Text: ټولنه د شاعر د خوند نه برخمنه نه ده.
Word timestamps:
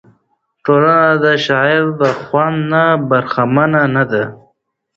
ټولنه 0.63 1.09
د 1.23 1.25
شاعر 1.45 1.83
د 2.01 2.03
خوند 2.21 2.59
نه 2.71 2.83
برخمنه 3.09 3.81
نه 3.95 4.03
ده. 4.11 4.23